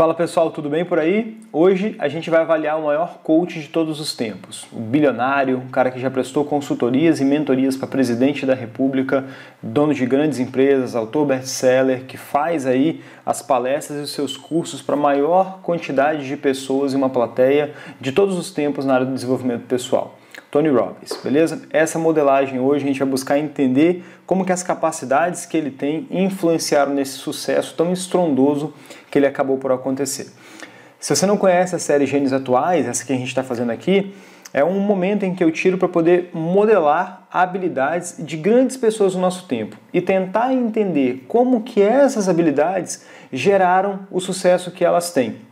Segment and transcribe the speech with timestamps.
[0.00, 1.36] Fala pessoal, tudo bem por aí?
[1.52, 5.68] Hoje a gente vai avaliar o maior coach de todos os tempos, o bilionário, um
[5.68, 9.26] cara que já prestou consultorias e mentorias para presidente da República,
[9.62, 14.80] dono de grandes empresas, autor best-seller, que faz aí as palestras e os seus cursos
[14.80, 19.04] para a maior quantidade de pessoas e uma plateia de todos os tempos na área
[19.04, 20.16] do desenvolvimento pessoal.
[20.50, 21.62] Tony Robbins, beleza?
[21.70, 26.08] Essa modelagem hoje a gente vai buscar entender como que as capacidades que ele tem
[26.10, 28.74] influenciaram nesse sucesso tão estrondoso
[29.10, 30.28] que ele acabou por acontecer.
[30.98, 34.14] Se você não conhece a série Genes Atuais, essa que a gente está fazendo aqui,
[34.52, 39.18] é um momento em que eu tiro para poder modelar habilidades de grandes pessoas do
[39.18, 45.49] nosso tempo e tentar entender como que essas habilidades geraram o sucesso que elas têm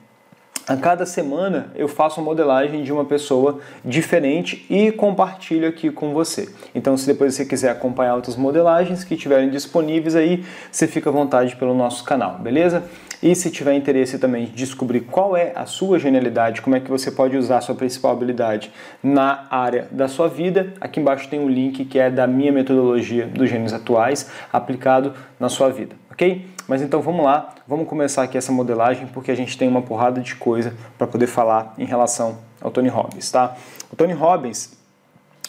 [0.69, 6.13] a cada semana eu faço uma modelagem de uma pessoa diferente e compartilho aqui com
[6.13, 6.49] você.
[6.75, 11.13] Então, se depois você quiser acompanhar outras modelagens que estiverem disponíveis aí, você fica à
[11.13, 12.85] vontade pelo nosso canal, beleza?
[13.21, 16.89] E se tiver interesse também de descobrir qual é a sua genialidade, como é que
[16.89, 18.71] você pode usar a sua principal habilidade
[19.03, 23.27] na área da sua vida, aqui embaixo tem um link que é da minha metodologia
[23.27, 26.45] dos gênios atuais aplicado na sua vida, ok?
[26.67, 30.21] Mas então vamos lá, vamos começar aqui essa modelagem porque a gente tem uma porrada
[30.21, 33.57] de coisa para poder falar em relação ao Tony Robbins, tá?
[33.91, 34.77] O Tony Robbins,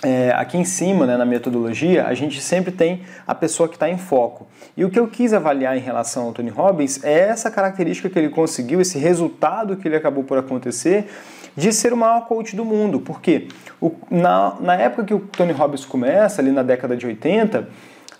[0.03, 3.89] é, aqui em cima, né, na metodologia, a gente sempre tem a pessoa que está
[3.89, 4.47] em foco.
[4.77, 8.19] E o que eu quis avaliar em relação ao Tony Robbins é essa característica que
[8.19, 11.09] ele conseguiu, esse resultado que ele acabou por acontecer
[11.57, 12.99] de ser o maior coach do mundo.
[12.99, 13.47] Porque
[14.09, 17.67] na, na época que o Tony Robbins começa, ali na década de 80,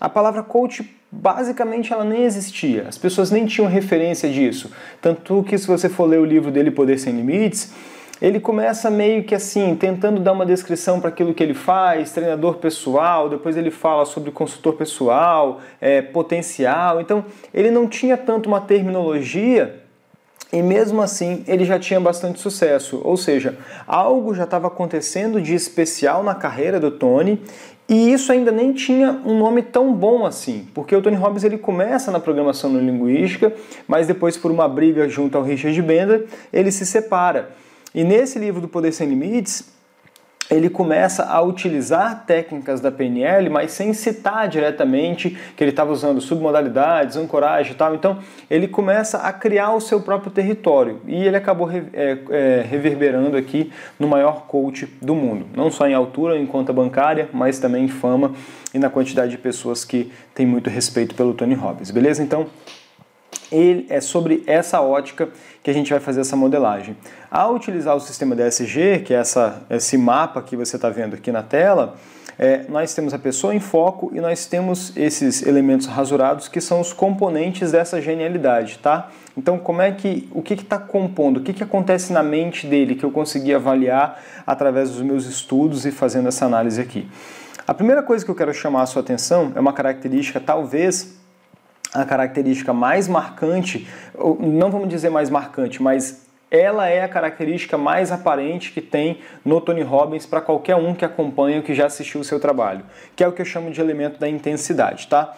[0.00, 2.86] a palavra coach basicamente ela nem existia.
[2.88, 4.70] As pessoas nem tinham referência disso.
[5.00, 7.72] Tanto que se você for ler o livro dele Poder Sem Limites,
[8.20, 12.56] ele começa meio que assim, tentando dar uma descrição para aquilo que ele faz, treinador
[12.58, 17.00] pessoal, depois ele fala sobre consultor pessoal, é, potencial.
[17.00, 19.79] Então, ele não tinha tanto uma terminologia
[20.52, 23.56] e mesmo assim ele já tinha bastante sucesso, ou seja,
[23.86, 27.40] algo já estava acontecendo de especial na carreira do Tony
[27.88, 31.58] e isso ainda nem tinha um nome tão bom assim, porque o Tony Robbins ele
[31.58, 33.52] começa na programação linguística,
[33.88, 37.50] mas depois por uma briga junto ao Richard Bender, ele se separa.
[37.92, 39.79] E nesse livro do Poder Sem Limites,
[40.50, 46.20] ele começa a utilizar técnicas da PNL, mas sem citar diretamente que ele estava usando
[46.20, 47.94] submodalidades, ancoragem e tal.
[47.94, 48.18] Então,
[48.50, 53.72] ele começa a criar o seu próprio território e ele acabou é, é, reverberando aqui
[53.98, 57.88] no maior coach do mundo, não só em altura, em conta bancária, mas também em
[57.88, 58.32] fama
[58.74, 62.22] e na quantidade de pessoas que tem muito respeito pelo Tony Robbins, beleza?
[62.22, 62.46] Então,
[63.50, 65.28] ele é sobre essa ótica
[65.62, 66.96] que a gente vai fazer essa modelagem.
[67.30, 71.32] Ao utilizar o sistema DSG, que é essa, esse mapa que você está vendo aqui
[71.32, 71.96] na tela,
[72.38, 76.80] é, nós temos a pessoa em foco e nós temos esses elementos rasurados que são
[76.80, 79.10] os componentes dessa genialidade, tá?
[79.36, 82.94] Então, como é que o que está compondo, o que, que acontece na mente dele
[82.94, 87.06] que eu consegui avaliar através dos meus estudos e fazendo essa análise aqui?
[87.66, 91.19] A primeira coisa que eu quero chamar a sua atenção é uma característica talvez
[91.92, 93.86] a característica mais marcante,
[94.38, 99.60] não vamos dizer mais marcante, mas ela é a característica mais aparente que tem no
[99.60, 102.84] Tony Robbins para qualquer um que acompanha ou que já assistiu o seu trabalho,
[103.14, 105.34] que é o que eu chamo de elemento da intensidade, tá?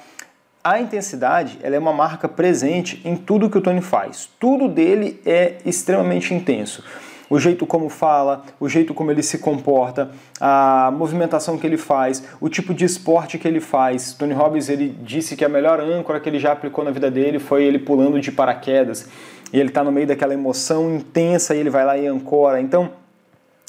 [0.64, 4.30] A intensidade ela é uma marca presente em tudo que o Tony faz.
[4.38, 6.84] Tudo dele é extremamente intenso
[7.32, 12.22] o jeito como fala, o jeito como ele se comporta, a movimentação que ele faz,
[12.38, 14.12] o tipo de esporte que ele faz.
[14.12, 17.38] Tony Robbins ele disse que a melhor âncora que ele já aplicou na vida dele
[17.38, 19.08] foi ele pulando de paraquedas.
[19.50, 22.60] E ele está no meio daquela emoção intensa e ele vai lá e ancora.
[22.60, 22.90] Então,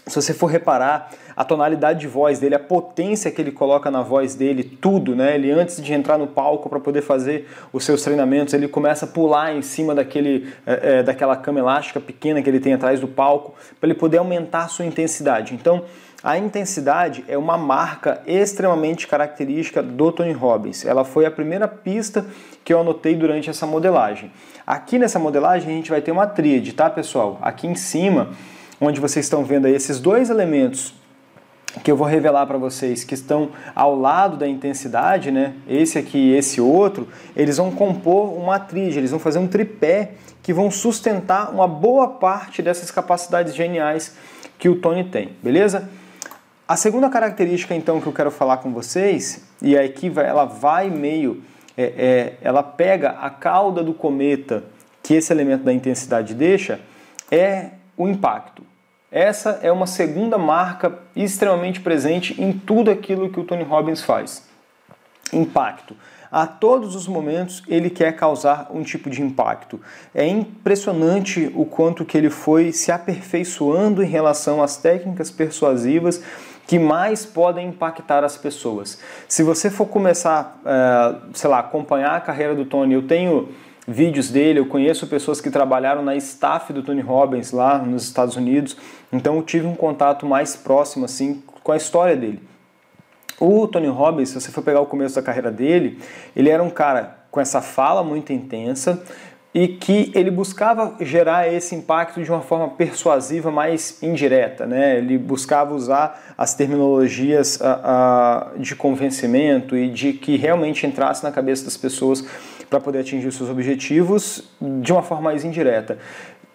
[0.05, 4.01] se você for reparar, a tonalidade de voz dele, a potência que ele coloca na
[4.01, 5.35] voz dele, tudo, né?
[5.35, 9.07] Ele antes de entrar no palco para poder fazer os seus treinamentos, ele começa a
[9.07, 13.07] pular em cima daquele, é, é, daquela cama elástica pequena que ele tem atrás do
[13.07, 15.53] palco, para ele poder aumentar a sua intensidade.
[15.53, 15.83] Então,
[16.21, 20.85] a intensidade é uma marca extremamente característica do Tony Robbins.
[20.85, 22.25] Ela foi a primeira pista
[22.63, 24.31] que eu anotei durante essa modelagem.
[24.65, 27.39] Aqui nessa modelagem a gente vai ter uma tríade, tá, pessoal?
[27.41, 28.29] Aqui em cima
[28.79, 30.93] onde vocês estão vendo aí esses dois elementos
[31.83, 35.53] que eu vou revelar para vocês que estão ao lado da intensidade, né?
[35.67, 40.11] Esse aqui e esse outro, eles vão compor uma tríade, eles vão fazer um tripé
[40.43, 44.15] que vão sustentar uma boa parte dessas capacidades geniais
[44.59, 45.89] que o Tony tem, beleza?
[46.67, 51.41] A segunda característica então que eu quero falar com vocês, e aqui ela vai meio,
[51.75, 54.63] é, é, ela pega a cauda do cometa
[55.01, 56.79] que esse elemento da intensidade deixa,
[57.31, 58.63] é o impacto.
[59.11, 64.47] Essa é uma segunda marca extremamente presente em tudo aquilo que o Tony Robbins faz.
[65.31, 65.95] Impacto.
[66.31, 69.79] a todos os momentos ele quer causar um tipo de impacto.
[70.15, 76.23] É impressionante o quanto que ele foi se aperfeiçoando em relação às técnicas persuasivas
[76.65, 78.99] que mais podem impactar as pessoas.
[79.27, 83.49] Se você for começar, uh, sei lá, acompanhar a carreira do Tony, eu tenho
[83.87, 88.35] vídeos dele, eu conheço pessoas que trabalharam na staff do Tony Robbins lá nos Estados
[88.35, 88.77] Unidos,
[89.11, 92.41] então eu tive um contato mais próximo assim com a história dele.
[93.39, 95.99] O Tony Robbins, se você for pegar o começo da carreira dele,
[96.35, 99.03] ele era um cara com essa fala muito intensa,
[99.53, 104.97] e que ele buscava gerar esse impacto de uma forma persuasiva mais indireta, né?
[104.97, 111.31] Ele buscava usar as terminologias uh, uh, de convencimento e de que realmente entrasse na
[111.31, 112.25] cabeça das pessoas
[112.73, 114.43] para poder atingir os seus objetivos
[114.81, 115.99] de uma forma mais indireta.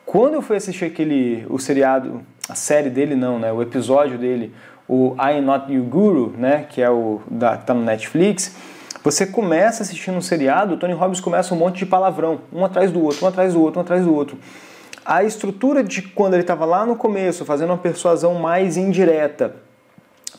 [0.04, 3.52] Quando eu fui assistir aquele o seriado, a série dele não, né?
[3.52, 4.52] O episódio dele,
[4.88, 6.66] o I Am Not Your Guru, né?
[6.68, 8.56] Que é o da tá no Netflix
[9.04, 12.90] você começa assistindo um seriado, o Tony Robbins começa um monte de palavrão, um atrás
[12.90, 14.36] do outro, um atrás do outro, um atrás do outro.
[15.06, 19.54] A estrutura de quando ele estava lá no começo, fazendo uma persuasão mais indireta,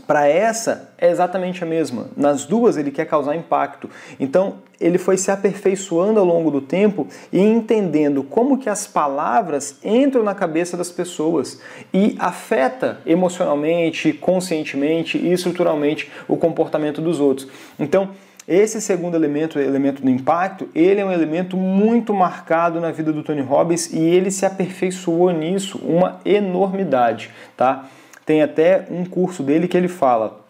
[0.06, 2.08] para essa é exatamente a mesma.
[2.16, 3.90] Nas duas ele quer causar impacto.
[4.20, 9.78] Então ele foi se aperfeiçoando ao longo do tempo e entendendo como que as palavras
[9.84, 11.62] entram na cabeça das pessoas
[11.94, 17.48] e afeta emocionalmente, conscientemente e estruturalmente o comportamento dos outros.
[17.78, 18.10] Então
[18.50, 23.14] esse segundo elemento, o elemento do impacto, ele é um elemento muito marcado na vida
[23.14, 27.88] do Tony Robbins e ele se aperfeiçoou nisso uma enormidade, tá?
[28.30, 30.42] Tem até um curso dele que ele fala,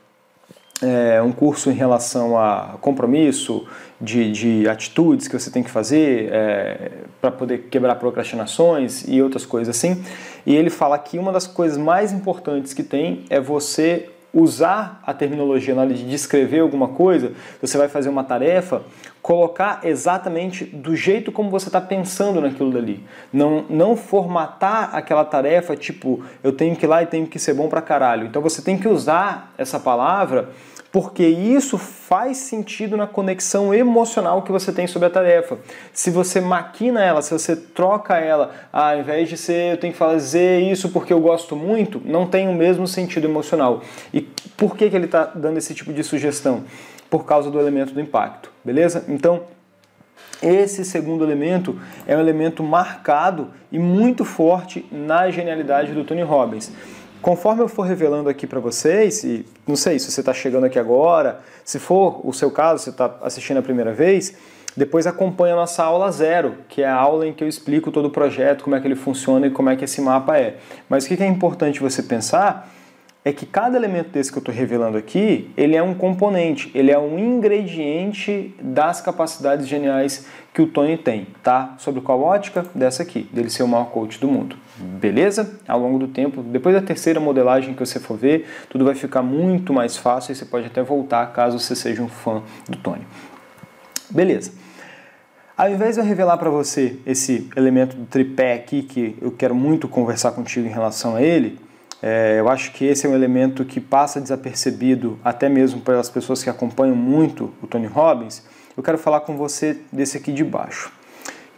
[0.82, 3.66] é, um curso em relação a compromisso,
[4.02, 6.92] de, de atitudes que você tem que fazer é,
[7.22, 10.04] para poder quebrar procrastinações e outras coisas assim.
[10.46, 15.14] E ele fala que uma das coisas mais importantes que tem é você usar a
[15.14, 18.84] terminologia na hora de descrever alguma coisa, você vai fazer uma tarefa,
[19.22, 23.04] colocar exatamente do jeito como você está pensando naquilo dali.
[23.34, 27.54] Não, não formatar aquela tarefa tipo, eu tenho que ir lá e tenho que ser
[27.54, 28.28] bom pra caralho.
[28.28, 30.50] Então você tem que usar essa palavra
[30.92, 35.58] porque isso faz sentido na conexão emocional que você tem sobre a tarefa.
[35.94, 39.94] Se você maquina ela, se você troca ela, ah, ao invés de ser eu tenho
[39.94, 43.82] que fazer isso porque eu gosto muito, não tem o mesmo sentido emocional.
[44.14, 44.22] E
[44.58, 46.64] por que, que ele está dando esse tipo de sugestão?
[47.10, 49.06] Por causa do elemento do impacto, beleza?
[49.08, 49.44] Então,
[50.42, 51.78] esse segundo elemento
[52.08, 56.72] é um elemento marcado e muito forte na genialidade do Tony Robbins.
[57.22, 60.80] Conforme eu for revelando aqui para vocês, e não sei se você está chegando aqui
[60.80, 64.38] agora, se for o seu caso, você está assistindo a primeira vez,
[64.76, 68.06] depois acompanha a nossa aula zero, que é a aula em que eu explico todo
[68.06, 70.58] o projeto, como é que ele funciona e como é que esse mapa é.
[70.88, 72.72] Mas o que é importante você pensar
[73.26, 76.90] é que cada elemento desse que eu estou revelando aqui, ele é um componente, ele
[76.90, 81.76] é um ingrediente das capacidades geniais que o Tony tem, tá?
[81.80, 82.66] Sobre qual ótica?
[82.74, 84.56] Dessa aqui, dele ser o maior coach do mundo.
[84.80, 85.60] Beleza?
[85.68, 89.22] Ao longo do tempo, depois da terceira modelagem que você for ver, tudo vai ficar
[89.22, 93.06] muito mais fácil e você pode até voltar caso você seja um fã do Tony.
[94.10, 94.52] Beleza.
[95.58, 99.54] Ao invés de eu revelar para você esse elemento do tripé aqui, que eu quero
[99.54, 101.60] muito conversar contigo em relação a ele,
[102.02, 106.42] é, eu acho que esse é um elemento que passa desapercebido até mesmo pelas pessoas
[106.42, 108.42] que acompanham muito o Tony Robbins.
[108.76, 110.94] Eu quero falar com você desse aqui de baixo,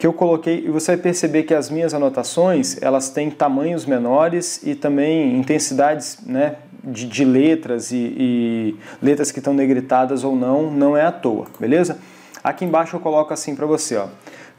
[0.01, 4.59] que eu coloquei e você vai perceber que as minhas anotações elas têm tamanhos menores
[4.63, 10.71] e também intensidades, né, de, de letras e, e letras que estão negritadas ou não,
[10.71, 11.99] não é à toa, beleza?
[12.43, 14.07] Aqui embaixo eu coloco assim para você, ó,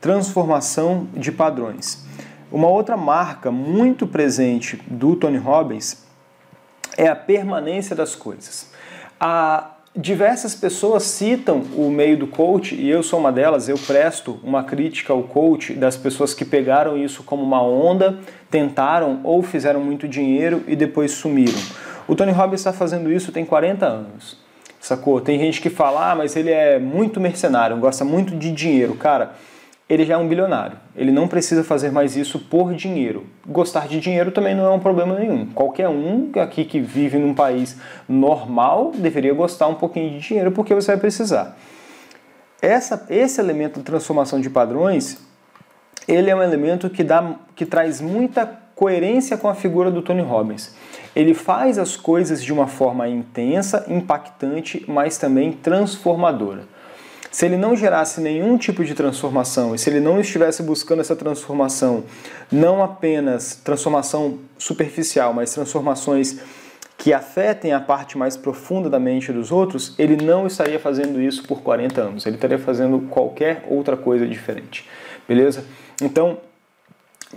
[0.01, 2.05] transformação de padrões.
[2.49, 6.05] Uma outra marca muito presente do Tony Robbins
[6.97, 8.71] é a permanência das coisas.
[9.19, 13.69] A diversas pessoas citam o meio do coach e eu sou uma delas.
[13.69, 18.19] Eu presto uma crítica ao coach das pessoas que pegaram isso como uma onda,
[18.51, 21.61] tentaram ou fizeram muito dinheiro e depois sumiram.
[22.09, 24.41] O Tony Robbins está fazendo isso tem 40 anos.
[24.81, 25.21] Sacou?
[25.21, 28.97] Tem gente que fala, ah, mas ele é muito mercenário, gosta muito de dinheiro.
[28.97, 29.35] Cara,
[29.93, 30.79] ele já é um bilionário.
[30.97, 33.27] Ele não precisa fazer mais isso por dinheiro.
[33.47, 35.45] Gostar de dinheiro também não é um problema nenhum.
[35.45, 37.77] Qualquer um aqui que vive num país
[38.09, 41.59] normal deveria gostar um pouquinho de dinheiro porque você vai precisar.
[42.63, 45.19] Essa, esse elemento de transformação de padrões,
[46.09, 50.23] ele é um elemento que, dá, que traz muita coerência com a figura do Tony
[50.23, 50.75] Robbins.
[51.15, 56.72] Ele faz as coisas de uma forma intensa, impactante, mas também transformadora.
[57.33, 61.17] Se ele não gerasse nenhum tipo de transformação e se ele não estivesse buscando essa
[61.17, 62.05] transformação,
[62.53, 66.39] não apenas transformação superficial, mas transformações
[66.99, 71.45] que afetem a parte mais profunda da mente dos outros, ele não estaria fazendo isso
[71.49, 74.87] por 40 anos, ele estaria fazendo qualquer outra coisa diferente.
[75.27, 75.65] Beleza?
[76.03, 76.39] Então,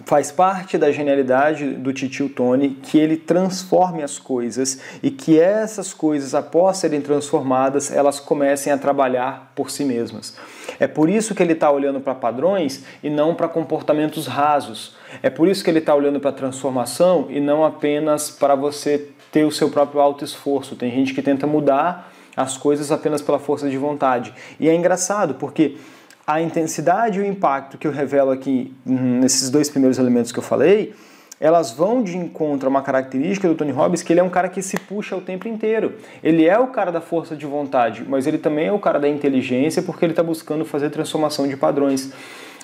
[0.03, 5.93] faz parte da genialidade do Titio Tony que ele transforme as coisas e que essas
[5.93, 10.35] coisas, após serem transformadas, elas comecem a trabalhar por si mesmas.
[10.79, 14.95] É por isso que ele está olhando para padrões e não para comportamentos rasos.
[15.23, 19.45] É por isso que ele está olhando para transformação e não apenas para você ter
[19.45, 20.75] o seu próprio alto esforço.
[20.75, 24.33] Tem gente que tenta mudar as coisas apenas pela força de vontade.
[24.59, 25.77] E é engraçado porque
[26.27, 30.43] a intensidade e o impacto que eu revelo aqui nesses dois primeiros elementos que eu
[30.43, 30.93] falei,
[31.39, 34.49] elas vão de encontro a uma característica do Tony Robbins que ele é um cara
[34.49, 35.93] que se puxa o tempo inteiro.
[36.23, 39.07] Ele é o cara da força de vontade, mas ele também é o cara da
[39.07, 42.11] inteligência porque ele está buscando fazer transformação de padrões.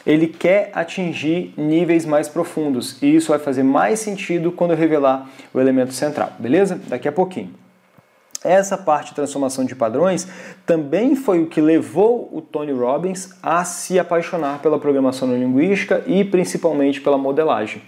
[0.06, 5.30] Ele quer atingir níveis mais profundos e isso vai fazer mais sentido quando eu revelar
[5.54, 6.82] o elemento central, beleza?
[6.88, 7.54] Daqui a pouquinho.
[8.44, 10.28] Essa parte de transformação de padrões
[10.66, 16.24] também foi o que levou o Tony Robbins a se apaixonar pela programação neurolinguística e
[16.24, 17.84] principalmente pela modelagem.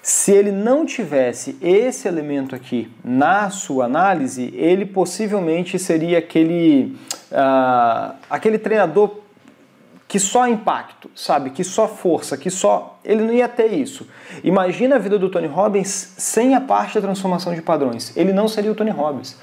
[0.00, 6.96] Se ele não tivesse esse elemento aqui na sua análise, ele possivelmente seria aquele,
[7.32, 9.18] uh, aquele treinador
[10.06, 11.50] que só impacto, sabe?
[11.50, 12.98] Que só força, que só.
[13.04, 14.08] Ele não ia ter isso.
[14.42, 18.16] Imagina a vida do Tony Robbins sem a parte da transformação de padrões.
[18.16, 19.36] Ele não seria o Tony Robbins.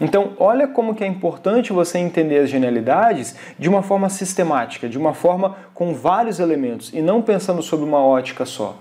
[0.00, 4.98] Então, olha como que é importante você entender as genialidades de uma forma sistemática, de
[4.98, 8.78] uma forma com vários elementos e não pensando sobre uma ótica só.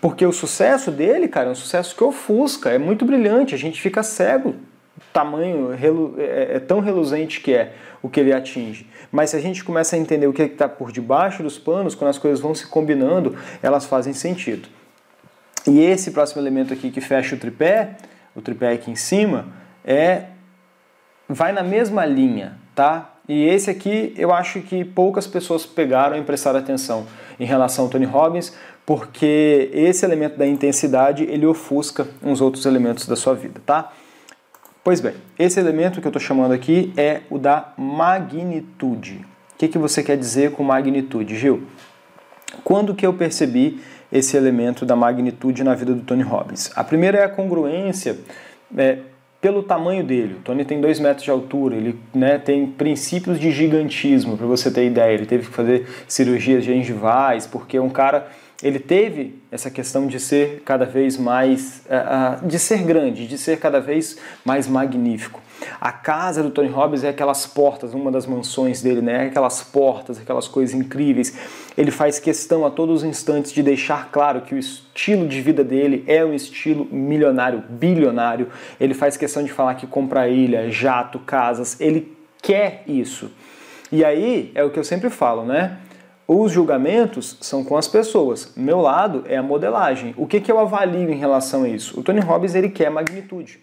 [0.00, 3.80] Porque o sucesso dele, cara, é um sucesso que ofusca, é muito brilhante, a gente
[3.80, 4.54] fica cego.
[5.12, 5.72] Tamanho
[6.18, 8.86] é, é tão reluzente que é o que ele atinge.
[9.10, 11.94] Mas se a gente começa a entender o que é está por debaixo dos panos,
[11.94, 14.68] quando as coisas vão se combinando, elas fazem sentido.
[15.66, 17.96] E esse próximo elemento aqui que fecha o tripé,
[18.34, 19.46] o tripé aqui em cima,
[19.84, 20.24] é
[21.28, 23.10] vai na mesma linha, tá?
[23.28, 27.06] E esse aqui eu acho que poucas pessoas pegaram e prestaram atenção
[27.38, 28.54] em relação ao Tony Robbins,
[28.86, 33.92] porque esse elemento da intensidade ele ofusca uns outros elementos da sua vida, tá?
[34.82, 39.26] Pois bem, esse elemento que eu estou chamando aqui é o da magnitude.
[39.54, 41.64] O que, que você quer dizer com magnitude, Gil?
[42.64, 46.70] Quando que eu percebi esse elemento da magnitude na vida do Tony Robbins?
[46.74, 48.18] A primeira é a congruência
[48.74, 49.00] é,
[49.40, 50.34] pelo tamanho dele.
[50.34, 54.70] O Tony tem 2 metros de altura, ele né, tem princípios de gigantismo, para você
[54.70, 55.14] ter ideia.
[55.14, 58.28] Ele teve que fazer cirurgias gengivais, porque é um cara
[58.62, 63.38] ele teve essa questão de ser cada vez mais, uh, uh, de ser grande, de
[63.38, 65.40] ser cada vez mais magnífico.
[65.80, 69.26] A casa do Tony Robbins é aquelas portas, uma das mansões dele, né?
[69.26, 71.36] Aquelas portas, aquelas coisas incríveis.
[71.76, 75.62] Ele faz questão a todos os instantes de deixar claro que o estilo de vida
[75.62, 78.48] dele é um estilo milionário, bilionário.
[78.80, 81.80] Ele faz questão de falar que compra ilha, jato, casas.
[81.80, 83.30] Ele quer isso.
[83.90, 85.78] E aí é o que eu sempre falo, né?
[86.30, 88.52] Os julgamentos são com as pessoas.
[88.54, 90.14] Meu lado é a modelagem.
[90.14, 91.98] O que, que eu avalio em relação a isso?
[91.98, 93.58] O Tony Robbins ele quer magnitude.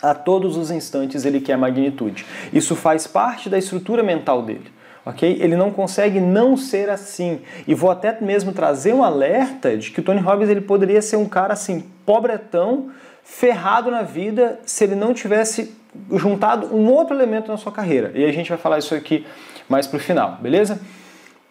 [0.00, 2.24] A todos os instantes ele quer magnitude.
[2.52, 4.70] Isso faz parte da estrutura mental dele.
[5.04, 5.38] Ok?
[5.40, 7.40] Ele não consegue não ser assim.
[7.66, 11.16] E vou até mesmo trazer um alerta de que o Tony Robbins ele poderia ser
[11.16, 12.90] um cara assim, pobretão,
[13.24, 15.74] ferrado na vida, se ele não tivesse
[16.12, 18.12] juntado um outro elemento na sua carreira.
[18.14, 19.26] E a gente vai falar isso aqui
[19.68, 20.80] mais pro final, beleza?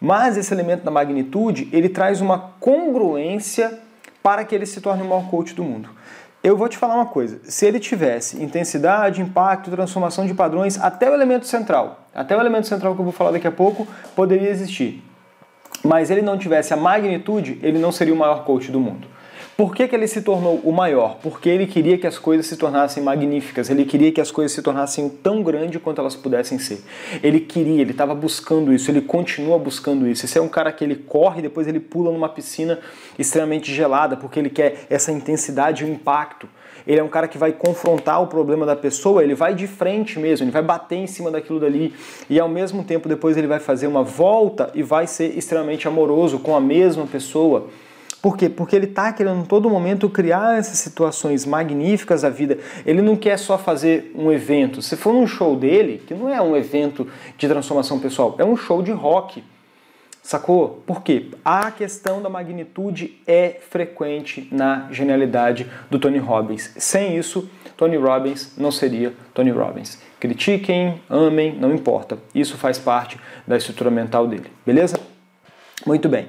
[0.03, 3.79] Mas esse elemento da magnitude, ele traz uma congruência
[4.23, 5.89] para que ele se torne o maior coach do mundo.
[6.43, 11.07] Eu vou te falar uma coisa, se ele tivesse intensidade, impacto, transformação de padrões, até
[11.07, 14.49] o elemento central, até o elemento central que eu vou falar daqui a pouco, poderia
[14.49, 15.03] existir.
[15.83, 19.07] Mas ele não tivesse a magnitude, ele não seria o maior coach do mundo.
[19.57, 21.17] Por que, que ele se tornou o maior?
[21.21, 24.61] Porque ele queria que as coisas se tornassem magníficas, ele queria que as coisas se
[24.61, 26.81] tornassem tão grandes quanto elas pudessem ser.
[27.21, 30.25] Ele queria, ele estava buscando isso, ele continua buscando isso.
[30.25, 32.79] Esse é um cara que ele corre e depois ele pula numa piscina
[33.19, 36.47] extremamente gelada, porque ele quer essa intensidade e o impacto.
[36.87, 40.17] Ele é um cara que vai confrontar o problema da pessoa, ele vai de frente
[40.17, 41.93] mesmo, ele vai bater em cima daquilo dali
[42.29, 46.39] e ao mesmo tempo depois ele vai fazer uma volta e vai ser extremamente amoroso
[46.39, 47.67] com a mesma pessoa.
[48.21, 48.47] Por quê?
[48.47, 52.59] Porque ele está querendo em todo momento criar essas situações magníficas da vida.
[52.85, 54.81] Ele não quer só fazer um evento.
[54.81, 58.55] Se for um show dele, que não é um evento de transformação pessoal, é um
[58.55, 59.43] show de rock.
[60.21, 60.83] Sacou?
[60.85, 61.31] Por quê?
[61.43, 66.71] A questão da magnitude é frequente na genialidade do Tony Robbins.
[66.77, 69.99] Sem isso, Tony Robbins não seria Tony Robbins.
[70.19, 72.19] Critiquem, amem, não importa.
[72.35, 74.51] Isso faz parte da estrutura mental dele.
[74.63, 74.99] Beleza?
[75.87, 76.27] Muito bem.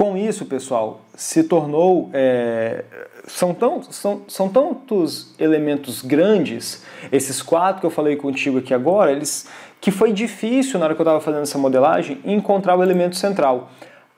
[0.00, 2.08] Com isso, pessoal, se tornou.
[2.14, 2.84] É,
[3.26, 9.12] são, tão, são, são tantos elementos grandes, esses quatro que eu falei contigo aqui agora,
[9.12, 9.46] eles
[9.78, 13.72] que foi difícil na hora que eu estava fazendo essa modelagem encontrar o elemento central.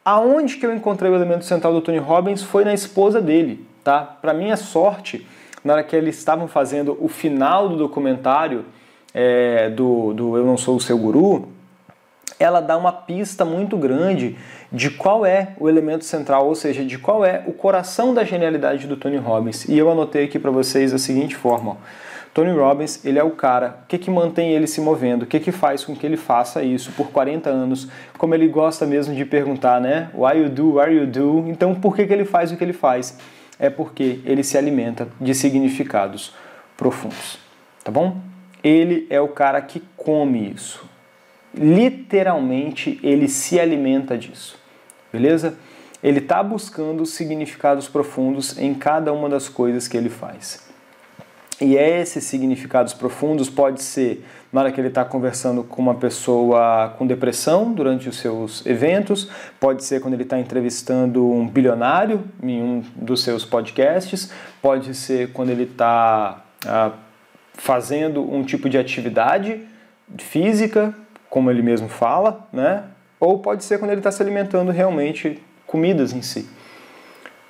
[0.04, 4.02] Aonde que eu encontrei o elemento central do Tony Robbins foi na esposa dele, tá?
[4.02, 5.26] Para minha sorte,
[5.64, 8.66] na hora que eles estavam fazendo o final do documentário
[9.12, 11.48] é, do, do Eu Não Sou o Seu Guru,
[12.42, 14.36] ela dá uma pista muito grande
[14.70, 18.86] de qual é o elemento central, ou seja, de qual é o coração da genialidade
[18.86, 19.68] do Tony Robbins.
[19.68, 21.76] E eu anotei aqui para vocês da seguinte forma: ó.
[22.34, 25.38] Tony Robbins, ele é o cara, o que, que mantém ele se movendo, o que,
[25.38, 29.24] que faz com que ele faça isso por 40 anos, como ele gosta mesmo de
[29.26, 30.08] perguntar, né?
[30.14, 31.44] Why you do, why you do?
[31.48, 33.18] Então, por que, que ele faz o que ele faz?
[33.58, 36.34] É porque ele se alimenta de significados
[36.74, 37.38] profundos,
[37.84, 38.16] tá bom?
[38.64, 40.91] Ele é o cara que come isso.
[41.54, 44.58] Literalmente, ele se alimenta disso,
[45.12, 45.56] beleza?
[46.02, 50.66] Ele está buscando significados profundos em cada uma das coisas que ele faz.
[51.60, 56.94] E esses significados profundos pode ser na hora que ele está conversando com uma pessoa
[56.98, 62.62] com depressão durante os seus eventos, pode ser quando ele está entrevistando um bilionário em
[62.62, 64.30] um dos seus podcasts,
[64.60, 66.92] pode ser quando ele está ah,
[67.54, 69.60] fazendo um tipo de atividade
[70.18, 70.94] física,
[71.32, 72.84] como ele mesmo fala, né?
[73.18, 76.46] Ou pode ser quando ele está se alimentando realmente comidas em si.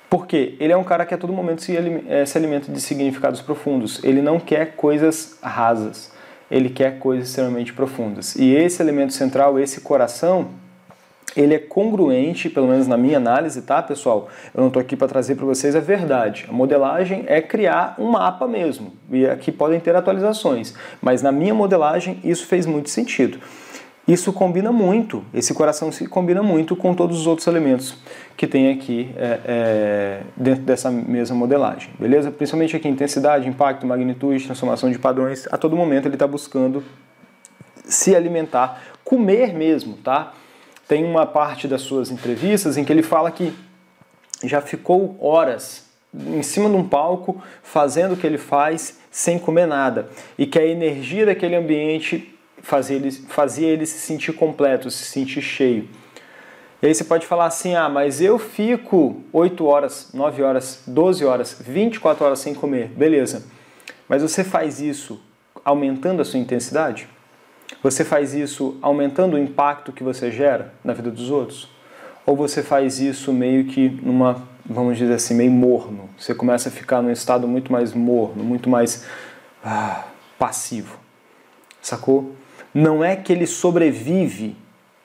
[0.09, 1.75] Porque ele é um cara que a todo momento se,
[2.07, 4.01] eh, se alimenta de significados profundos.
[4.01, 6.13] Ele não quer coisas rasas.
[6.49, 8.37] Ele quer coisas extremamente profundas.
[8.37, 10.51] E esse elemento central, esse coração,
[11.35, 14.29] ele é congruente, pelo menos na minha análise, tá, pessoal?
[14.53, 16.45] Eu não estou aqui para trazer para vocês a verdade.
[16.47, 18.93] A modelagem é criar um mapa mesmo.
[19.11, 20.73] E aqui podem ter atualizações.
[21.01, 23.39] Mas na minha modelagem, isso fez muito sentido.
[24.05, 27.95] Isso combina muito, esse coração se combina muito com todos os outros elementos
[28.35, 32.29] que tem aqui é, é, dentro dessa mesma modelagem, beleza?
[32.29, 36.83] Principalmente aqui intensidade, impacto, magnitude, transformação de padrões, a todo momento ele está buscando
[37.85, 40.33] se alimentar, comer mesmo, tá?
[40.85, 43.53] Tem uma parte das suas entrevistas em que ele fala que
[44.43, 49.65] já ficou horas em cima de um palco fazendo o que ele faz sem comer
[49.65, 52.32] nada e que a energia daquele ambiente
[52.63, 55.87] fazia ele, fazia ele se sentir completo, se sentir cheio.
[56.81, 61.23] E aí você pode falar assim: ah, mas eu fico 8 horas, 9 horas, 12
[61.23, 62.87] horas, 24 horas sem comer.
[62.87, 63.43] Beleza.
[64.09, 65.21] Mas você faz isso
[65.63, 67.07] aumentando a sua intensidade?
[67.81, 71.69] Você faz isso aumentando o impacto que você gera na vida dos outros?
[72.25, 76.09] Ou você faz isso meio que numa, vamos dizer assim, meio morno?
[76.17, 79.05] Você começa a ficar num estado muito mais morno, muito mais
[79.63, 80.05] ah,
[80.37, 80.97] passivo.
[81.81, 82.33] Sacou?
[82.73, 84.55] Não é que ele sobrevive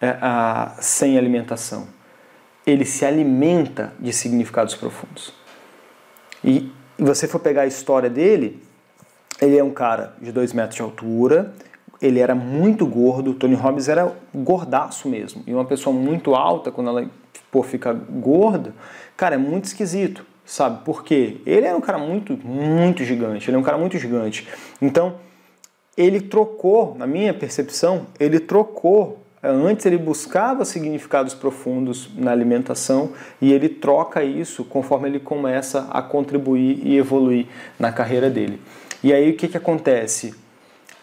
[0.00, 1.88] é, a, sem alimentação.
[2.66, 5.32] Ele se alimenta de significados profundos.
[6.42, 8.62] E você for pegar a história dele,
[9.40, 11.52] ele é um cara de 2 metros de altura,
[12.00, 15.42] ele era muito gordo, Tony Robbins era gordaço mesmo.
[15.46, 17.10] E uma pessoa muito alta, quando ela
[17.50, 18.74] pô, fica gorda,
[19.16, 20.84] cara, é muito esquisito, sabe?
[20.84, 24.46] Porque ele era um cara muito, muito gigante, ele é um cara muito gigante.
[24.80, 25.16] Então,
[25.98, 29.18] ele trocou, na minha percepção, ele trocou.
[29.42, 36.00] Antes ele buscava significados profundos na alimentação e ele troca isso conforme ele começa a
[36.00, 37.46] contribuir e evoluir
[37.78, 38.60] na carreira dele.
[39.02, 40.34] E aí o que, que acontece?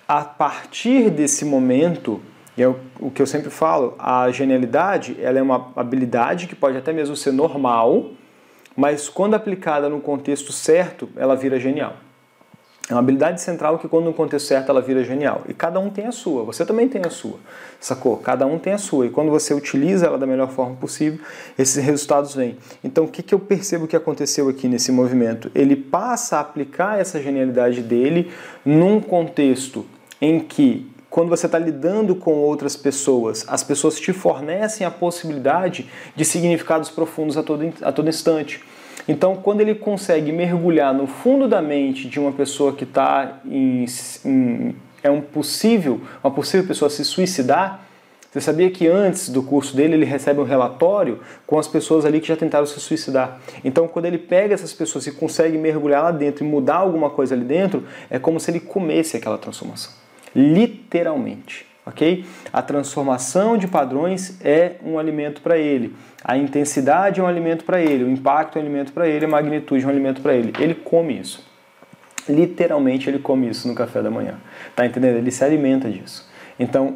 [0.07, 2.21] A partir desse momento,
[2.57, 6.77] e é o que eu sempre falo, a genialidade ela é uma habilidade que pode
[6.77, 8.11] até mesmo ser normal,
[8.75, 11.97] mas quando aplicada no contexto certo, ela vira genial.
[12.87, 15.41] É uma habilidade central que, quando no contexto certo, ela vira genial.
[15.49, 16.43] E cada um tem a sua.
[16.43, 17.39] Você também tem a sua.
[17.79, 18.17] Sacou?
[18.17, 19.07] Cada um tem a sua.
[19.07, 21.19] E quando você utiliza ela da melhor forma possível,
[21.57, 22.57] esses resultados vêm.
[22.83, 25.49] Então, o que, que eu percebo que aconteceu aqui nesse movimento?
[25.55, 28.31] Ele passa a aplicar essa genialidade dele
[28.63, 29.83] num contexto
[30.21, 35.89] em que quando você está lidando com outras pessoas, as pessoas te fornecem a possibilidade
[36.15, 38.61] de significados profundos a todo, a todo instante.
[39.07, 43.85] Então, quando ele consegue mergulhar no fundo da mente de uma pessoa que está em,
[44.25, 47.81] em, é um possível, uma possível pessoa se suicidar,
[48.31, 52.19] você sabia que antes do curso dele ele recebe um relatório com as pessoas ali
[52.19, 53.39] que já tentaram se suicidar.
[53.63, 57.33] Então, quando ele pega essas pessoas e consegue mergulhar lá dentro e mudar alguma coisa
[57.33, 59.93] ali dentro, é como se ele comesse aquela transformação.
[60.35, 62.25] Literalmente ok?
[62.51, 67.81] A transformação de padrões é um alimento para ele, a intensidade é um alimento para
[67.81, 70.53] ele, o impacto é um alimento para ele, a magnitude é um alimento para ele.
[70.59, 71.45] Ele come isso.
[72.27, 74.35] Literalmente ele come isso no café da manhã.
[74.75, 75.17] Tá entendendo?
[75.17, 76.27] Ele se alimenta disso.
[76.59, 76.95] Então,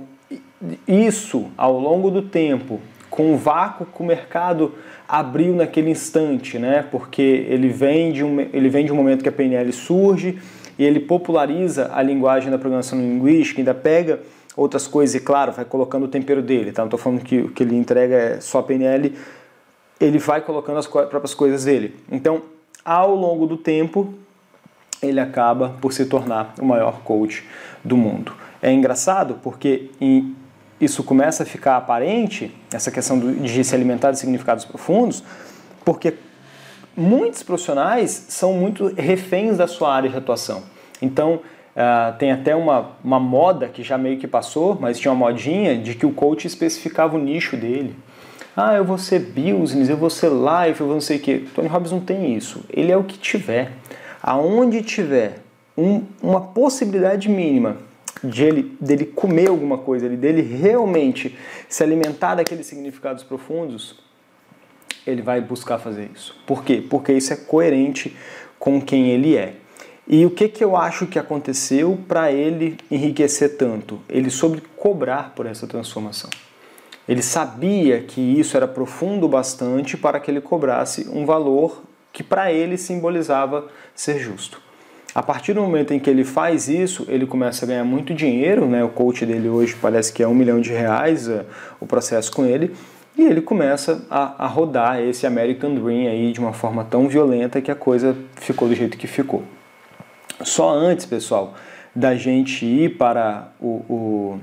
[0.88, 4.74] isso ao longo do tempo, com o vácuo que o mercado
[5.08, 6.86] abriu naquele instante, né?
[6.90, 10.40] Porque ele vem de um, ele vem de um momento que a PNL surge
[10.78, 14.20] e ele populariza a linguagem da programação linguística, ainda pega
[14.60, 16.82] outras coisas e, claro, vai colocando o tempero dele, tá?
[16.82, 19.16] Não estou falando que o que ele entrega é só PNL,
[20.00, 21.96] ele vai colocando as próprias coisas dele.
[22.12, 22.42] Então,
[22.84, 24.14] ao longo do tempo,
[25.02, 27.48] ele acaba por se tornar o maior coach
[27.84, 28.34] do mundo.
[28.62, 29.90] É engraçado porque
[30.80, 35.24] isso começa a ficar aparente, essa questão de se alimentar de significados profundos,
[35.86, 36.16] porque
[36.96, 40.64] muitos profissionais são muito reféns da sua área de atuação.
[41.02, 41.40] Então,
[41.80, 45.78] uh, tem até uma, uma moda que já meio que passou, mas tinha uma modinha
[45.78, 47.96] de que o coach especificava o nicho dele.
[48.56, 51.46] Ah, eu vou ser business, eu vou ser life, eu vou não sei o quê.
[51.56, 52.66] Tony Robbins não tem isso.
[52.70, 53.72] Ele é o que tiver
[54.22, 55.38] aonde tiver
[55.78, 57.78] um, uma possibilidade mínima
[58.22, 61.38] de ele, dele comer alguma coisa, dele realmente
[61.70, 63.96] se alimentar daqueles significados profundos,
[65.08, 66.36] ele vai buscar fazer isso.
[66.46, 66.84] Por quê?
[66.88, 68.16] Porque isso é coerente
[68.58, 69.54] com quem ele é.
[70.12, 74.00] E o que, que eu acho que aconteceu para ele enriquecer tanto?
[74.10, 76.32] Ele soube cobrar por essa transformação.
[77.08, 82.52] Ele sabia que isso era profundo bastante para que ele cobrasse um valor que para
[82.52, 84.60] ele simbolizava ser justo.
[85.14, 88.66] A partir do momento em que ele faz isso, ele começa a ganhar muito dinheiro,
[88.66, 88.84] né?
[88.84, 91.46] O coach dele hoje parece que é um milhão de reais é,
[91.80, 92.76] o processo com ele,
[93.16, 97.62] e ele começa a, a, rodar esse American Dream aí de uma forma tão violenta
[97.62, 99.44] que a coisa ficou do jeito que ficou.
[100.44, 101.56] Só antes, pessoal,
[101.96, 104.40] da gente ir para o, o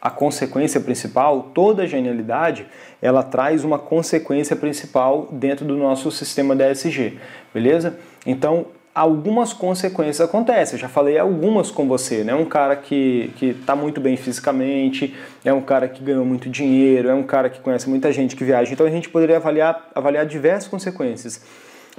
[0.00, 2.66] a consequência principal, toda genialidade,
[3.02, 7.18] ela traz uma consequência principal dentro do nosso sistema DSG,
[7.52, 7.98] beleza?
[8.24, 10.76] Então, algumas consequências acontecem.
[10.76, 12.34] Eu já falei algumas com você, né?
[12.34, 15.14] Um cara que que está muito bem fisicamente,
[15.44, 18.44] é um cara que ganhou muito dinheiro, é um cara que conhece muita gente que
[18.44, 18.72] viaja.
[18.72, 21.40] Então a gente poderia avaliar avaliar diversas consequências.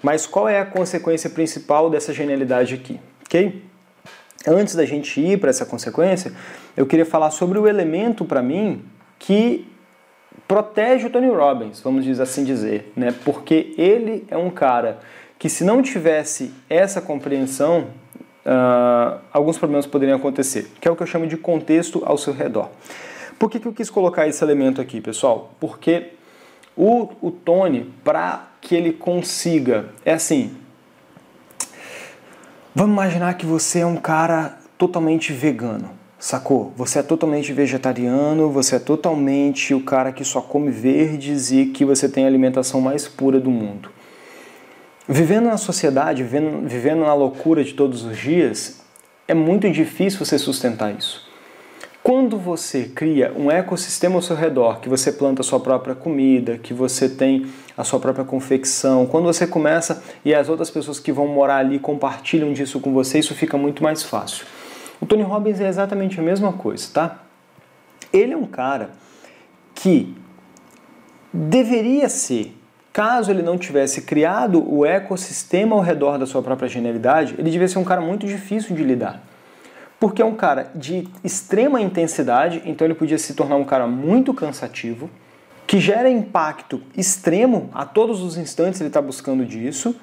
[0.02, 3.00] Mas qual é a consequência principal dessa genialidade aqui?
[3.30, 3.62] OK?
[4.48, 6.34] Antes da gente ir para essa consequência,
[6.76, 8.84] eu queria falar sobre o elemento para mim
[9.20, 9.68] que
[10.48, 13.13] protege o Tony Robbins, vamos dizer assim dizer, né?
[13.24, 15.00] Porque ele é um cara
[15.38, 17.89] que se não tivesse essa compreensão,
[18.46, 22.34] uh, alguns problemas poderiam acontecer, que é o que eu chamo de contexto ao seu
[22.34, 22.70] redor.
[23.38, 25.52] Por que, que eu quis colocar esse elemento aqui, pessoal?
[25.60, 26.13] Porque
[26.76, 30.52] o, o Tony, para que ele consiga, é assim,
[32.74, 36.72] Vamos imaginar que você é um cara totalmente vegano, sacou?
[36.78, 41.84] Você é totalmente vegetariano, você é totalmente o cara que só come verdes e que
[41.84, 43.90] você tem a alimentação mais pura do mundo.
[45.08, 48.82] Vivendo na sociedade, vivendo, vivendo na loucura de todos os dias,
[49.28, 51.29] é muito difícil você sustentar isso.
[52.02, 56.58] Quando você cria um ecossistema ao seu redor, que você planta a sua própria comida,
[56.58, 61.12] que você tem a sua própria confecção, quando você começa e as outras pessoas que
[61.12, 64.46] vão morar ali compartilham disso com você, isso fica muito mais fácil.
[65.02, 67.20] O Tony Robbins é exatamente a mesma coisa, tá?
[68.14, 68.92] Ele é um cara
[69.76, 70.16] que
[71.34, 72.58] deveria ser,
[72.94, 77.68] caso ele não tivesse criado o ecossistema ao redor da sua própria genialidade, ele deveria
[77.68, 79.29] ser um cara muito difícil de lidar
[80.00, 84.34] porque é um cara de extrema intensidade, então ele podia se tornar um cara muito
[84.34, 85.10] cansativo,
[85.68, 89.96] que gera impacto extremo a todos os instantes ele está buscando disso,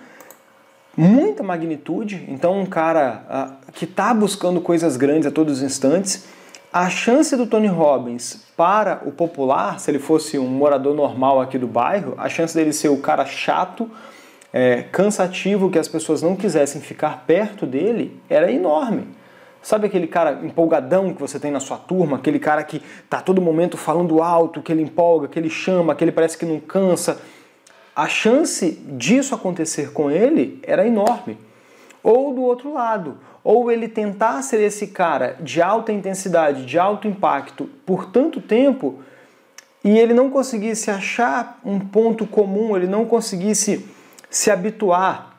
[0.97, 6.27] muita magnitude, então um cara uh, que está buscando coisas grandes a todos os instantes.
[6.73, 11.59] A chance do Tony Robbins para o popular, se ele fosse um morador normal aqui
[11.59, 13.91] do bairro, a chance dele ser o cara chato,
[14.53, 19.09] é, cansativo, que as pessoas não quisessem ficar perto dele, era enorme.
[19.67, 23.43] Sabe aquele cara empolgadão que você tem na sua turma, aquele cara que tá todo
[23.43, 27.21] momento falando alto, que ele empolga, que ele chama, que ele parece que não cansa?
[27.93, 31.37] A chance disso acontecer com ele era enorme.
[32.01, 37.09] Ou do outro lado, ou ele tentar ser esse cara de alta intensidade, de alto
[37.09, 39.01] impacto por tanto tempo
[39.83, 43.85] e ele não conseguisse achar um ponto comum, ele não conseguisse
[44.31, 45.36] se habituar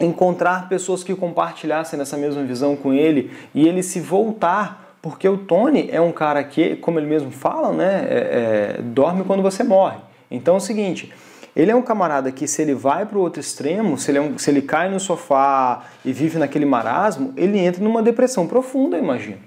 [0.00, 5.38] encontrar pessoas que compartilhassem essa mesma visão com ele e ele se voltar, porque o
[5.38, 9.62] Tony é um cara que, como ele mesmo fala, né, é, é, dorme quando você
[9.62, 9.98] morre.
[10.30, 11.12] Então é o seguinte,
[11.54, 14.20] ele é um camarada que se ele vai para o outro extremo, se ele, é
[14.20, 18.96] um, se ele cai no sofá e vive naquele marasmo, ele entra numa depressão profunda,
[18.96, 19.38] eu imagino.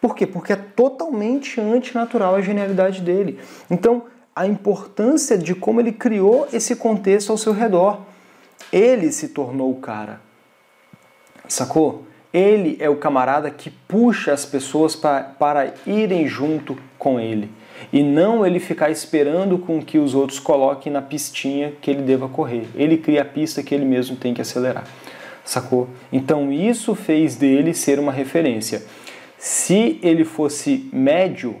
[0.00, 0.26] Por quê?
[0.26, 3.40] Porque é totalmente antinatural a genialidade dele.
[3.68, 8.02] Então, a importância de como ele criou esse contexto ao seu redor.
[8.72, 10.20] Ele se tornou o cara.
[11.46, 12.04] Sacou?
[12.32, 17.50] Ele é o camarada que puxa as pessoas pra, para irem junto com ele.
[17.92, 22.28] E não ele ficar esperando com que os outros coloquem na pistinha que ele deva
[22.28, 22.66] correr.
[22.74, 24.84] Ele cria a pista que ele mesmo tem que acelerar.
[25.44, 25.88] Sacou?
[26.12, 28.82] Então isso fez dele ser uma referência.
[29.38, 31.56] Se ele fosse médio,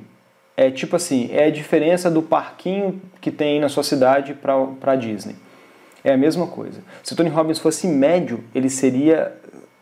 [0.56, 4.96] é tipo assim, é a diferença do parquinho que tem na sua cidade para a
[4.96, 5.36] Disney.
[6.04, 6.80] É a mesma coisa.
[7.02, 9.34] Se Tony Robbins fosse médio, ele seria,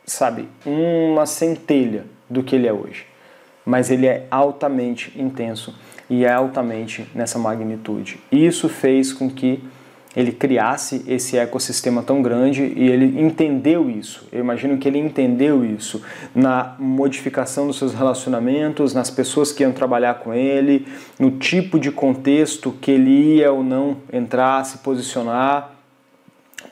[0.05, 3.07] sabe, uma centelha do que ele é hoje.
[3.65, 5.75] Mas ele é altamente intenso
[6.09, 8.19] e é altamente nessa magnitude.
[8.31, 9.63] Isso fez com que
[10.17, 14.27] ele criasse esse ecossistema tão grande e ele entendeu isso.
[14.33, 16.01] Eu imagino que ele entendeu isso
[16.35, 20.87] na modificação dos seus relacionamentos, nas pessoas que iam trabalhar com ele,
[21.19, 25.76] no tipo de contexto que ele ia ou não entrar, se posicionar,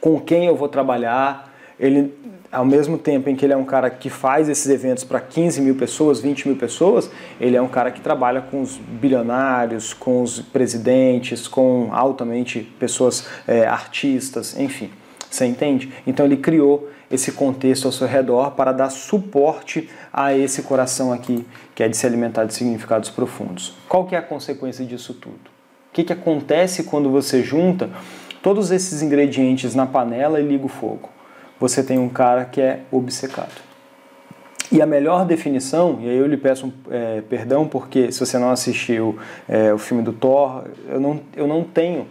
[0.04, 1.50] com quem eu vou trabalhar.
[1.80, 2.12] Ele
[2.52, 5.62] ao mesmo tempo em que ele é um cara que faz esses eventos para 15
[5.62, 10.22] mil pessoas, 20 mil pessoas, ele é um cara que trabalha com os bilionários, com
[10.22, 14.90] os presidentes, com altamente pessoas é, artistas, enfim.
[15.28, 15.90] Você entende?
[16.06, 21.44] Então ele criou esse contexto ao seu redor para dar suporte a esse coração aqui,
[21.74, 23.74] que é de se alimentar de significados profundos.
[23.88, 25.50] Qual que é a consequência disso tudo?
[25.90, 27.90] O que, que acontece quando você junta
[28.44, 31.08] todos esses ingredientes na panela e liga o fogo?
[31.58, 33.62] você tem um cara que é obcecado.
[34.72, 38.50] E a melhor definição, e aí eu lhe peço é, perdão porque se você não
[38.50, 42.06] assistiu é, o filme do Thor, eu não, eu não tenho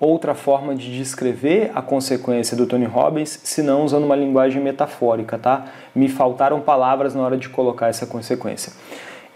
[0.00, 5.66] outra forma de descrever a consequência do Tony Robbins senão usando uma linguagem metafórica, tá?
[5.94, 8.72] Me faltaram palavras na hora de colocar essa consequência.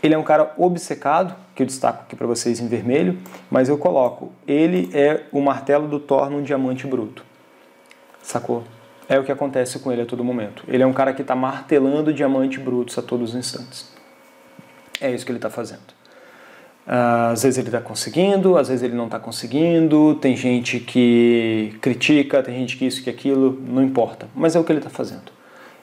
[0.03, 3.19] Ele é um cara obcecado, que eu destaco aqui para vocês em vermelho,
[3.51, 7.25] mas eu coloco, ele é o martelo do Thor num diamante bruto.
[8.23, 8.65] Sacou?
[9.09, 10.65] é o que acontece com ele a todo momento.
[10.67, 13.93] Ele é um cara que está martelando diamante brutos a todos os instantes.
[15.01, 15.81] É isso que ele está fazendo.
[16.87, 20.15] Às vezes ele está conseguindo, às vezes ele não está conseguindo.
[20.17, 24.27] Tem gente que critica, tem gente que isso, que aquilo, não importa.
[24.35, 25.31] Mas é o que ele está fazendo.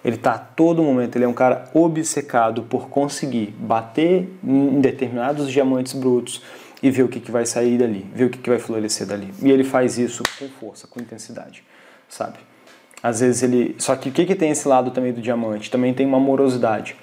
[0.03, 5.51] Ele está a todo momento, ele é um cara obcecado por conseguir bater em determinados
[5.51, 6.41] diamantes brutos
[6.81, 9.33] e ver o que, que vai sair dali, ver o que, que vai florescer dali.
[9.41, 11.63] E ele faz isso com força, com intensidade,
[12.07, 12.37] sabe?
[13.01, 13.75] Às vezes ele.
[13.77, 15.71] Só que o que, que tem esse lado também do diamante?
[15.71, 16.95] Também tem uma amorosidade.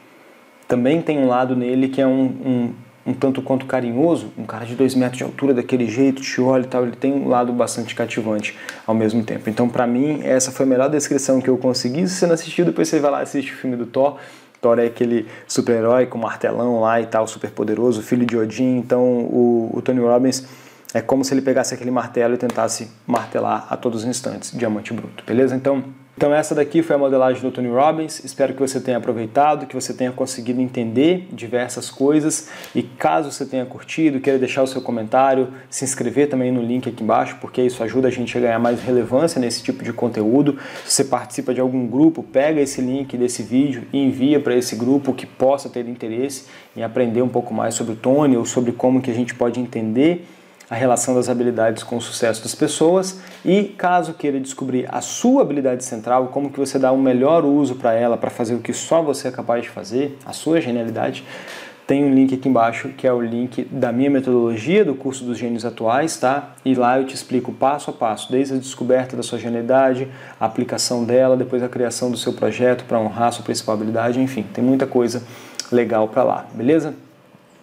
[0.69, 2.75] Também tem um lado nele que é um, um,
[3.07, 4.33] um tanto quanto carinhoso.
[4.37, 6.83] Um cara de dois metros de altura, daquele jeito, te olha e tal.
[6.83, 9.49] Ele tem um lado bastante cativante ao mesmo tempo.
[9.49, 12.07] Então, para mim, essa foi a melhor descrição que eu consegui.
[12.09, 14.17] Se você não assistiu, depois você vai lá e assiste o filme do Thor.
[14.61, 18.79] Thor é aquele super-herói com martelão lá e tal, super poderoso, filho de Odin.
[18.79, 20.47] Então, o, o Tony Robbins
[20.93, 24.93] é como se ele pegasse aquele martelo e tentasse martelar a todos os instantes, diamante
[24.93, 25.55] bruto, beleza?
[25.55, 25.85] Então,
[26.17, 28.25] então essa daqui foi a modelagem do Tony Robbins.
[28.25, 32.49] Espero que você tenha aproveitado, que você tenha conseguido entender diversas coisas.
[32.75, 36.89] E caso você tenha curtido, queira deixar o seu comentário, se inscrever também no link
[36.89, 40.59] aqui embaixo, porque isso ajuda a gente a ganhar mais relevância nesse tipo de conteúdo.
[40.87, 44.75] Se você participa de algum grupo, pega esse link desse vídeo e envia para esse
[44.75, 48.73] grupo que possa ter interesse em aprender um pouco mais sobre o Tony ou sobre
[48.73, 50.27] como que a gente pode entender
[50.69, 55.43] a relação das habilidades com o sucesso das pessoas e caso queira descobrir a sua
[55.43, 58.59] habilidade central, como que você dá o um melhor uso para ela, para fazer o
[58.59, 61.25] que só você é capaz de fazer, a sua genialidade,
[61.87, 65.39] tem um link aqui embaixo que é o link da minha metodologia do curso dos
[65.39, 66.57] gênios atuais, tá?
[66.65, 70.09] E lá eu te explico passo a passo, desde a descoberta da sua genialidade,
[70.41, 74.45] a aplicação dela, depois a criação do seu projeto para honrar sua principal habilidade, enfim,
[74.53, 75.23] tem muita coisa
[75.71, 76.93] legal para lá, beleza?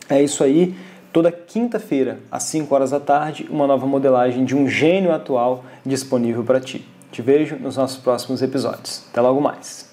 [0.10, 0.74] É isso aí.
[1.14, 6.44] Toda quinta-feira, às 5 horas da tarde, uma nova modelagem de um gênio atual disponível
[6.44, 6.84] para ti.
[7.12, 9.06] Te vejo nos nossos próximos episódios.
[9.12, 9.93] Até logo mais!